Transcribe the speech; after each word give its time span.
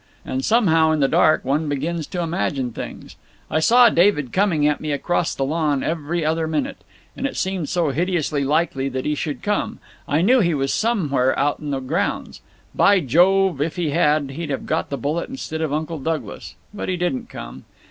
And 0.25 0.43
somehow, 0.43 0.89
in 0.89 0.99
the 0.99 1.07
dark, 1.07 1.45
one 1.45 1.69
begins 1.69 2.07
to 2.07 2.23
imagine 2.23 2.71
things. 2.71 3.17
I 3.51 3.59
saw 3.59 3.87
David 3.91 4.33
coming 4.33 4.65
at 4.67 4.81
me 4.81 4.91
across 4.91 5.35
the 5.35 5.45
lawn 5.45 5.83
every 5.83 6.25
other 6.25 6.47
minute. 6.47 6.83
And 7.15 7.27
it 7.27 7.37
seemed 7.37 7.69
so 7.69 7.89
hideously 7.91 8.43
likely 8.43 8.89
that 8.89 9.05
he 9.05 9.13
should 9.13 9.43
come. 9.43 9.77
I 10.07 10.23
knew 10.23 10.39
he 10.39 10.55
was 10.55 10.73
somewhere 10.73 11.37
out 11.37 11.59
in 11.59 11.69
the 11.69 11.79
grounds. 11.79 12.41
By 12.73 12.99
Jove, 12.99 13.61
if 13.61 13.75
he 13.75 13.91
had, 13.91 14.31
he'd 14.31 14.49
have 14.49 14.65
got 14.65 14.89
the 14.89 14.97
bullet 14.97 15.29
instead 15.29 15.61
of 15.61 15.71
Uncle 15.71 15.99
Douglas! 15.99 16.55
But 16.73 16.89
he 16.89 16.97
didn't 16.97 17.29
come. 17.29 17.65